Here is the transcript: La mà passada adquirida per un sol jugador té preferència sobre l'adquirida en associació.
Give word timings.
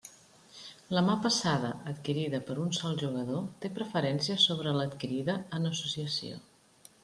La 0.97 1.03
mà 1.09 1.17
passada 1.25 1.69
adquirida 1.91 2.39
per 2.49 2.57
un 2.63 2.73
sol 2.79 2.97
jugador 3.03 3.45
té 3.67 3.73
preferència 3.77 4.41
sobre 4.49 4.77
l'adquirida 4.81 5.39
en 5.59 5.75
associació. 5.75 6.45